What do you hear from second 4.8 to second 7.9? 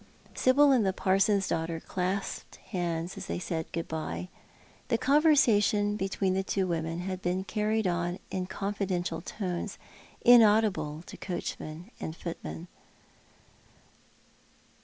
The conversation between the two women had been carried